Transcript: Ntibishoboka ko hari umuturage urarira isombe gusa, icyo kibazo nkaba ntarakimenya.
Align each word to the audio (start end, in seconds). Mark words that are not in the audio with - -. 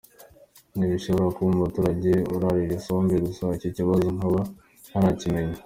Ntibishoboka 0.77 1.29
ko 1.35 1.41
hari 1.45 1.55
umuturage 1.57 2.11
urarira 2.35 2.73
isombe 2.79 3.15
gusa, 3.25 3.43
icyo 3.57 3.69
kibazo 3.77 4.07
nkaba 4.15 4.41
ntarakimenya. 4.89 5.57